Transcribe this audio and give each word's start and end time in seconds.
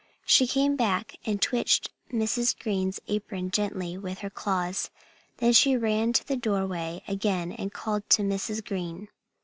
She 0.25 0.47
came 0.47 0.75
back 0.75 1.17
and 1.27 1.39
twitched 1.39 1.91
Mrs. 2.11 2.57
Green's 2.57 2.99
apron 3.07 3.51
gently 3.51 3.99
with 3.99 4.17
her 4.25 4.31
claws. 4.31 4.89
Then 5.37 5.53
she 5.53 5.77
ran 5.77 6.11
to 6.13 6.25
the 6.27 6.35
doorway 6.35 7.03
again 7.07 7.51
and 7.51 7.71
called 7.71 8.09
to 8.09 8.23
Mrs. 8.23 8.65
Green. 8.65 9.09